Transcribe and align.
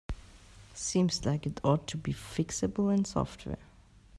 Seems 0.73 1.23
like 1.27 1.45
it 1.45 1.61
ought 1.63 1.85
to 1.89 1.95
be 1.95 2.11
fixable 2.11 2.91
in 2.91 3.05
software. 3.05 3.59